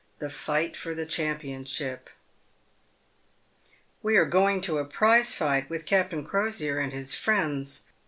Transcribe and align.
THE 0.17 0.31
FIGHT 0.31 0.75
FOR 0.75 0.95
THE 0.95 1.05
CHAMPIONSHIP, 1.05 2.09
We 4.01 4.17
are 4.17 4.25
going 4.25 4.59
to 4.61 4.79
a 4.79 4.83
prize 4.85 5.35
fight 5.35 5.69
with 5.69 5.85
Captain 5.85 6.25
Crosier 6.25 6.79
and 6.79 6.91
his 6.91 7.13
friends. 7.13 7.83